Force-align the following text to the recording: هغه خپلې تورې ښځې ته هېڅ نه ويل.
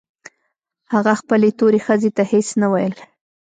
هغه 0.93 1.13
خپلې 1.21 1.49
تورې 1.59 1.79
ښځې 1.85 2.09
ته 2.17 2.23
هېڅ 2.31 2.47
نه 2.61 2.67
ويل. 2.73 2.93